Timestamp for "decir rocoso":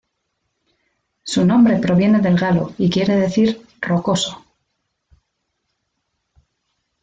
3.17-4.43